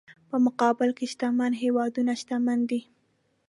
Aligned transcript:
په 0.29 0.35
مقابل 0.45 0.89
کې 0.97 1.05
شتمن 1.11 1.51
هېوادونه 1.63 2.11
شتمن 2.21 2.59
دي. 2.69 2.81